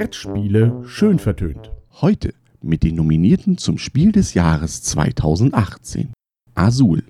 [0.00, 1.72] Brettspiele schön vertönt.
[2.00, 6.14] Heute mit den Nominierten zum Spiel des Jahres 2018.
[6.54, 7.02] Azul.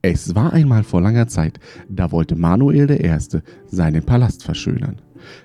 [0.00, 1.58] Es war einmal vor langer Zeit,
[1.88, 3.40] da wollte Manuel I.
[3.66, 5.02] seinen Palast verschönern.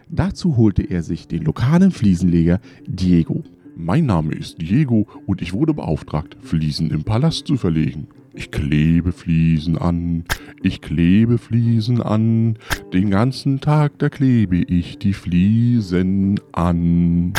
[0.10, 3.43] Dazu holte er sich den lokalen Fliesenleger Diego.
[3.75, 8.10] Mein Name ist Diego und ich wurde beauftragt, Fliesen im Palast zu verlegen.
[8.36, 10.26] Ich klebe Fliesen an,
[10.62, 12.58] ich klebe Fliesen an,
[12.94, 17.34] den ganzen Tag da klebe ich die Fliesen an.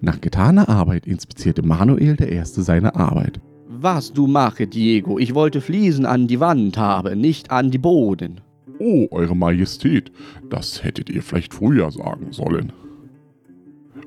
[0.00, 2.40] Nach getaner Arbeit inspizierte Manuel I.
[2.44, 3.40] seine Arbeit.
[3.68, 8.40] Was du mache, Diego, ich wollte Fliesen an die Wand haben, nicht an die Boden.
[8.78, 10.12] Oh, Eure Majestät,
[10.50, 12.72] das hättet ihr vielleicht früher sagen sollen.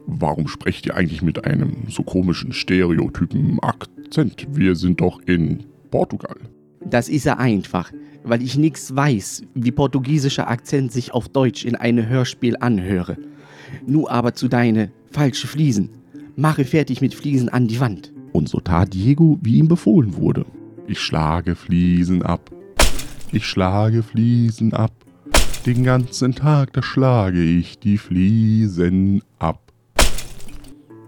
[0.08, 4.48] Warum sprecht ihr eigentlich mit einem so komischen stereotypen Akzent?
[4.52, 6.38] Wir sind doch in Portugal.
[6.84, 7.92] Das ist ja einfach,
[8.24, 13.18] weil ich nichts weiß, wie portugiesischer Akzent sich auf Deutsch in einem Hörspiel anhöre.
[13.86, 15.90] Nur aber zu deine falsche Fliesen.
[16.36, 18.12] Mache fertig mit Fliesen an die Wand.
[18.32, 20.46] Und so tat Diego, wie ihm befohlen wurde.
[20.88, 22.50] Ich schlage Fliesen ab.
[23.32, 24.94] Ich schlage Fliesen ab.
[25.66, 29.72] Den ganzen Tag, da schlage ich die Fliesen ab.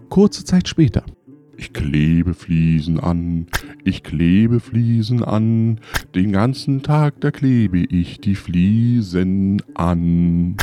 [0.09, 1.03] Kurze Zeit später.
[1.64, 3.47] Ich klebe Fliesen an,
[3.86, 5.80] ich klebe Fliesen an,
[6.14, 10.58] den ganzen Tag, da klebe ich die Fliesen an.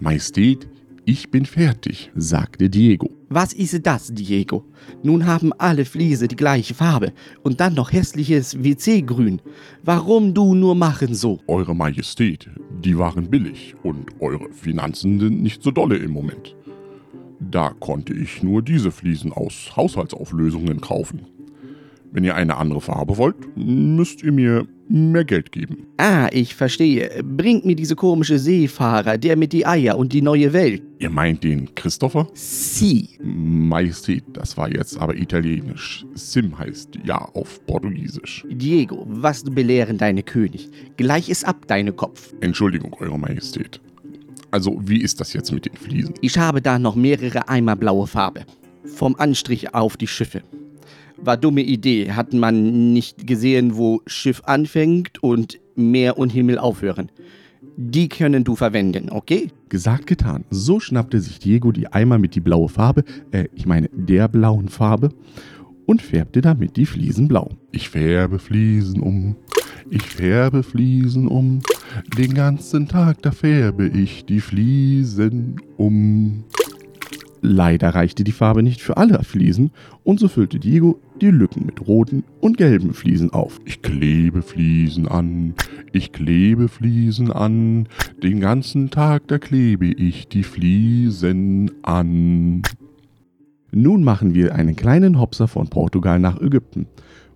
[0.00, 0.66] Majestät,
[1.04, 3.10] ich bin fertig, sagte Diego.
[3.28, 4.64] Was ist das, Diego?
[5.02, 9.42] Nun haben alle Fliese die gleiche Farbe und dann noch hässliches WC-Grün.
[9.84, 11.40] Warum du nur machen so?
[11.46, 12.48] Eure Majestät,
[12.82, 16.56] die waren billig und eure Finanzen sind nicht so dolle im Moment.
[17.52, 21.26] Da konnte ich nur diese Fliesen aus Haushaltsauflösungen kaufen.
[22.10, 25.86] Wenn ihr eine andere Farbe wollt, müsst ihr mir mehr Geld geben.
[25.98, 27.22] Ah, ich verstehe.
[27.22, 30.82] Bringt mir diese komische Seefahrer, der mit die Eier und die neue Welt.
[30.98, 32.26] Ihr meint den Christopher?
[32.32, 33.10] Sie.
[33.22, 36.06] Majestät, das war jetzt aber italienisch.
[36.14, 38.46] Sim heißt ja auf Portugiesisch.
[38.50, 40.70] Diego, was du belehren deine König.
[40.96, 42.32] Gleich ist ab deine Kopf.
[42.40, 43.80] Entschuldigung, Eure Majestät.
[44.52, 46.14] Also, wie ist das jetzt mit den Fliesen?
[46.20, 48.42] Ich habe da noch mehrere Eimer blaue Farbe.
[48.84, 50.42] Vom Anstrich auf die Schiffe.
[51.16, 52.12] War dumme Idee.
[52.12, 57.10] Hat man nicht gesehen, wo Schiff anfängt und Meer und Himmel aufhören.
[57.78, 59.48] Die können du verwenden, okay?
[59.70, 60.44] Gesagt, getan.
[60.50, 64.68] So schnappte sich Diego die Eimer mit die blaue Farbe, äh, ich meine der blauen
[64.68, 65.08] Farbe,
[65.86, 67.48] und färbte damit die Fliesen blau.
[67.70, 69.36] Ich färbe Fliesen um,
[69.88, 71.62] ich färbe Fliesen um,
[72.16, 76.44] den ganzen Tag da färbe ich die Fliesen um.
[77.44, 79.72] Leider reichte die Farbe nicht für alle Fliesen
[80.04, 83.60] und so füllte Diego die Lücken mit roten und gelben Fliesen auf.
[83.64, 85.54] Ich klebe Fliesen an,
[85.92, 87.88] ich klebe Fliesen an,
[88.22, 92.62] den ganzen Tag da klebe ich die Fliesen an.
[93.72, 96.86] Nun machen wir einen kleinen Hopser von Portugal nach Ägypten,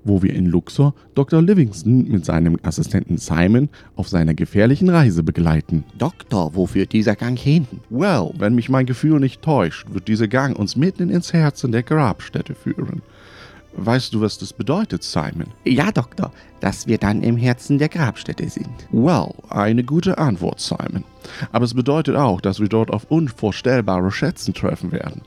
[0.07, 1.43] wo wir in Luxor Dr.
[1.43, 5.85] Livingston mit seinem Assistenten Simon auf seiner gefährlichen Reise begleiten.
[5.99, 7.67] Doktor, wo führt dieser Gang hin?
[7.91, 11.83] Well, wenn mich mein Gefühl nicht täuscht, wird dieser Gang uns mitten ins Herzen der
[11.83, 13.03] Grabstätte führen.
[13.79, 15.49] Weißt du, was das bedeutet, Simon?
[15.65, 18.71] Ja, Doktor, dass wir dann im Herzen der Grabstätte sind.
[18.91, 21.05] Well, eine gute Antwort, Simon.
[21.53, 25.21] Aber es bedeutet auch, dass wir dort auf unvorstellbare Schätzen treffen werden.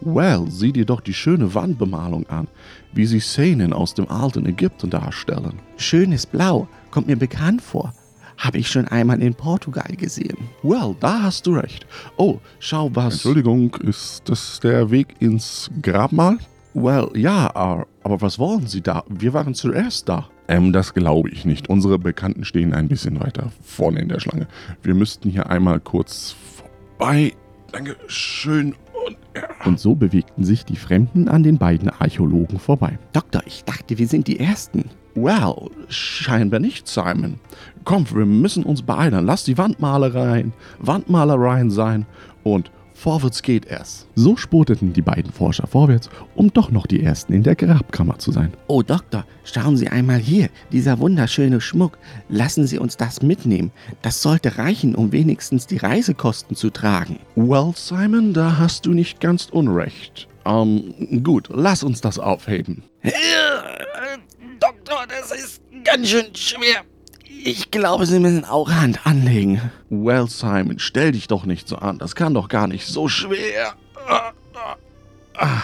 [0.00, 2.48] Well, sieh dir doch die schöne Wandbemalung an,
[2.92, 5.54] wie sie Szenen aus dem alten Ägypten darstellen.
[5.76, 7.94] Schönes Blau, kommt mir bekannt vor.
[8.36, 10.36] Habe ich schon einmal in Portugal gesehen.
[10.62, 11.86] Well, da hast du recht.
[12.16, 13.14] Oh, schau was.
[13.14, 16.38] Entschuldigung, ist das der Weg ins Grabmal?
[16.74, 17.86] Well, ja, aber
[18.20, 19.04] was wollen Sie da?
[19.08, 20.28] Wir waren zuerst da.
[20.48, 21.68] Ähm, das glaube ich nicht.
[21.68, 24.48] Unsere Bekannten stehen ein bisschen weiter vorne in der Schlange.
[24.82, 26.34] Wir müssten hier einmal kurz
[26.98, 27.32] vorbei.
[27.70, 28.74] Dankeschön.
[29.64, 32.98] Und, so bewegten sich die Fremden an den beiden Archäologen vorbei.
[33.12, 34.90] Doktor, ich dachte, wir sind die Ersten.
[35.14, 37.38] Well, scheinbar nicht, Simon.
[37.84, 39.24] Komm, wir müssen uns beeilen.
[39.24, 42.06] Lass die Wandmalereien, Wandmalereien sein
[42.42, 44.06] und vorwärts geht es.
[44.14, 48.32] So spurteten die beiden Forscher vorwärts, um doch noch die Ersten in der Grabkammer zu
[48.32, 48.52] sein.
[48.66, 51.98] Oh, Doktor, schauen Sie einmal hier, dieser wunderschöne Schmuck.
[52.28, 53.72] Lassen Sie uns das mitnehmen.
[54.02, 57.18] Das sollte reichen, um wenigstens die Reisekosten zu tragen.
[57.34, 60.28] Well, Simon, da hast du nicht ganz unrecht.
[60.46, 62.84] Ähm, gut, lass uns das aufheben.
[64.60, 66.84] Doktor, das ist ganz schön schwer.
[67.24, 69.60] Ich glaube, Sie müssen auch Hand anlegen.
[69.90, 71.98] Well, Simon, stell dich doch nicht so an.
[71.98, 73.74] Das kann doch gar nicht so schwer.
[74.06, 74.32] Ah,
[75.36, 75.62] ah,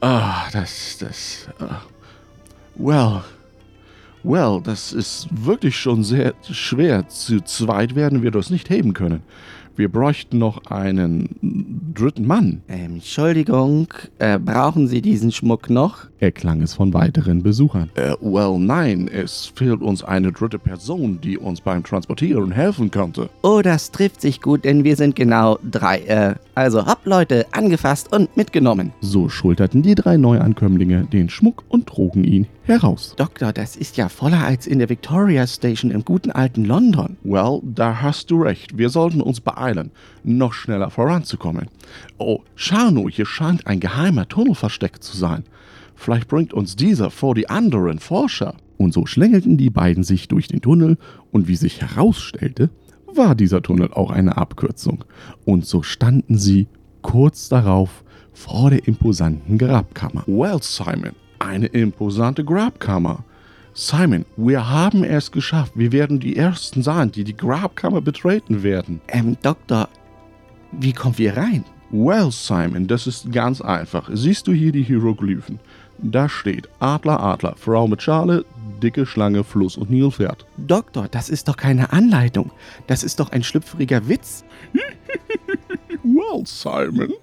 [0.00, 1.48] ah, das, das.
[1.60, 1.82] Ah.
[2.74, 3.22] Well,
[4.24, 7.06] Well, das ist wirklich schon sehr schwer.
[7.08, 9.22] Zu zweit werden wir das nicht heben können.
[9.76, 12.62] Wir bräuchten noch einen dritten Mann.
[12.68, 13.88] Ähm, Entschuldigung,
[14.18, 16.06] äh, brauchen Sie diesen Schmuck noch?
[16.24, 17.90] erklang es von weiteren Besuchern.
[17.94, 23.28] Äh, well, nein, es fehlt uns eine dritte Person, die uns beim Transportieren helfen könnte.
[23.42, 25.98] Oh, das trifft sich gut, denn wir sind genau drei.
[26.00, 28.92] Äh, also hopp, Leute, angefasst und mitgenommen.
[29.00, 33.14] So schulterten die drei Neuankömmlinge den Schmuck und trugen ihn heraus.
[33.16, 37.16] Doktor, das ist ja voller als in der Victoria Station im guten alten London.
[37.24, 38.78] Well, da hast du recht.
[38.78, 39.90] Wir sollten uns beeilen,
[40.22, 41.68] noch schneller voranzukommen.
[42.18, 45.44] Oh, schau nur, hier scheint ein geheimer Tunnel versteckt zu sein.
[45.96, 48.54] Vielleicht bringt uns dieser vor die anderen Forscher.
[48.76, 50.98] Und so schlängelten die beiden sich durch den Tunnel,
[51.30, 52.70] und wie sich herausstellte,
[53.16, 55.04] war dieser Tunnel auch eine Abkürzung.
[55.44, 56.66] Und so standen sie
[57.02, 60.24] kurz darauf vor der imposanten Grabkammer.
[60.26, 63.24] Well, Simon, eine imposante Grabkammer.
[63.74, 65.72] Simon, wir haben es geschafft.
[65.74, 69.00] Wir werden die Ersten sein, die die Grabkammer betreten werden.
[69.08, 69.88] Ähm, Doktor,
[70.72, 71.64] wie kommen wir rein?
[71.90, 74.10] Well, Simon, das ist ganz einfach.
[74.12, 75.60] Siehst du hier die Hieroglyphen?
[75.98, 78.44] Da steht Adler, Adler, Frau mit Schale,
[78.82, 80.46] dicke Schlange, Fluss und Nilpferd.
[80.56, 82.50] Doktor, das ist doch keine Anleitung.
[82.86, 84.44] Das ist doch ein schlüpfriger Witz.
[86.06, 87.14] Well, Simon,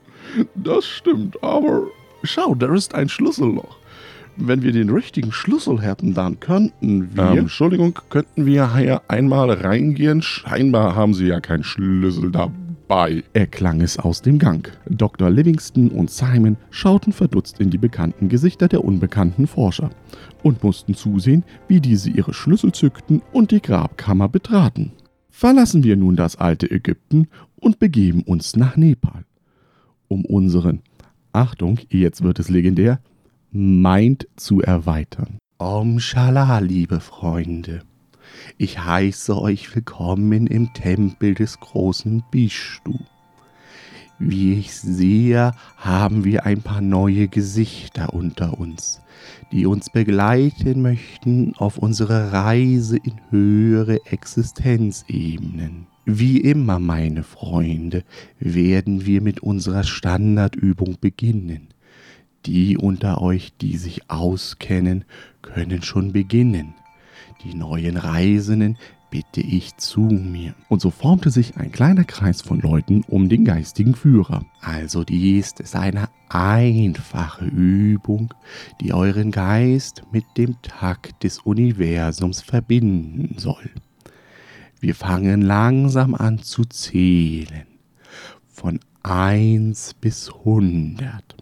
[0.56, 1.86] das stimmt, aber
[2.24, 3.78] Schau, da ist ein Schlüsselloch.
[4.38, 7.32] Wenn wir den richtigen Schlüssel hätten, dann könnten wir.
[7.32, 10.22] Ähm, Entschuldigung, könnten wir hier einmal reingehen?
[10.22, 12.54] Scheinbar haben Sie ja keinen Schlüssel dabei.
[13.34, 14.70] Erklang es aus dem Gang.
[14.90, 15.30] Dr.
[15.30, 19.92] Livingston und Simon schauten verdutzt in die bekannten Gesichter der unbekannten Forscher
[20.44, 24.92] und mussten zusehen, wie diese ihre Schlüssel zückten und die Grabkammer betraten.
[25.30, 29.24] Verlassen wir nun das alte Ägypten und begeben uns nach Nepal,
[30.10, 30.82] um unseren,
[31.32, 33.00] Achtung, jetzt wird es legendär,
[33.52, 35.38] Mind zu erweitern.
[35.60, 37.84] Om Shala, liebe Freunde.
[38.58, 42.98] Ich heiße euch willkommen im Tempel des großen Bishtu.
[44.20, 49.02] Wie ich sehe, haben wir ein paar neue Gesichter unter uns,
[49.52, 55.88] die uns begleiten möchten auf unsere Reise in höhere Existenzebenen.
[56.06, 58.04] Wie immer, meine Freunde,
[58.40, 61.70] werden wir mit unserer Standardübung beginnen.
[62.46, 65.06] Die unter euch, die sich auskennen,
[65.42, 66.76] können schon beginnen.
[67.44, 68.78] Die neuen Reisenden
[69.10, 70.54] bitte ich zu mir.
[70.70, 74.46] Und so formte sich ein kleiner Kreis von Leuten um den geistigen Führer.
[74.62, 78.34] Also dies ist eine einfache Übung,
[78.80, 83.70] die euren Geist mit dem Takt des Universums verbinden soll.
[84.80, 87.68] Wir fangen langsam an zu zählen.
[88.48, 91.36] Von 1 bis 100.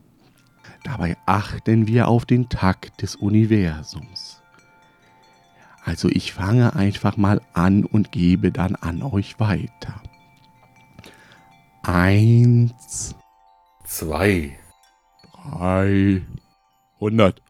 [0.84, 4.42] Dabei achten wir auf den Takt des Universums.
[5.90, 10.04] Also ich fange einfach mal an und gebe dann an euch weiter.
[11.82, 13.16] Eins,
[13.88, 14.56] zwei,
[15.34, 16.22] Drei,
[17.00, 17.42] hundert.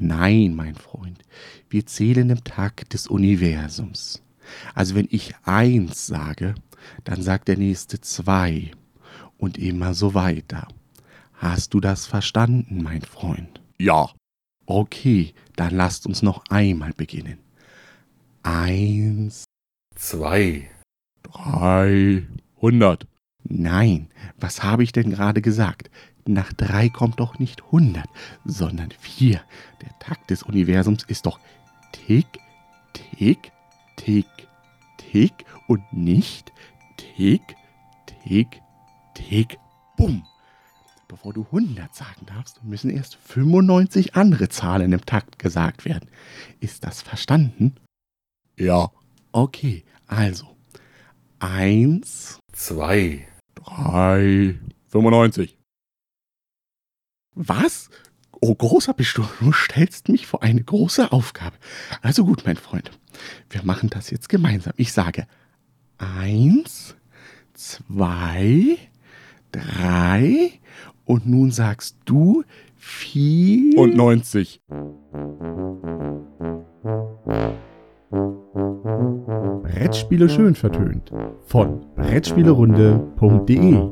[0.00, 1.22] Nein, mein Freund,
[1.70, 4.20] wir zählen im Takt des Universums.
[4.74, 6.56] Also wenn ich eins sage,
[7.04, 8.72] dann sagt der nächste zwei
[9.38, 10.66] und immer so weiter.
[11.34, 13.60] Hast du das verstanden, mein Freund?
[13.78, 14.10] Ja,
[14.68, 17.45] Okay, dann lasst uns noch einmal beginnen.
[18.46, 19.44] Eins,
[19.96, 20.70] zwei,
[21.24, 22.22] drei,
[22.60, 23.08] hundert.
[23.42, 25.90] nein, was habe ich denn gerade gesagt?
[26.28, 28.06] Nach drei kommt doch nicht hundert,
[28.44, 29.40] sondern vier.
[29.82, 31.40] Der Takt des Universums ist doch
[31.90, 32.38] tick,
[32.92, 33.50] tick,
[33.96, 34.26] tick,
[34.96, 36.52] tick und nicht
[36.98, 37.42] tick,
[38.22, 38.62] tick,
[39.14, 39.58] tick,
[39.96, 40.24] bumm.
[41.08, 46.08] Bevor du 100 sagen darfst, müssen erst 95 andere Zahlen im Takt gesagt werden.
[46.60, 47.74] Ist das verstanden?
[48.58, 48.90] Ja,
[49.36, 50.56] Okay, also.
[51.40, 55.58] Eins, zwei, drei, fünfundneunzig.
[57.34, 57.90] Was?
[58.40, 59.26] Oh, großer bist du.
[59.40, 61.58] Du stellst mich vor eine große Aufgabe.
[62.00, 62.98] Also gut, mein Freund.
[63.50, 64.72] Wir machen das jetzt gemeinsam.
[64.78, 65.26] Ich sage
[65.98, 66.96] eins,
[67.52, 68.78] zwei,
[69.52, 70.52] drei
[71.04, 72.42] und nun sagst du
[72.74, 73.76] vier.
[73.78, 74.62] Und neunzig.
[79.62, 81.12] Brettspiele schön vertönt.
[81.46, 83.90] Von Brettspielerunde.de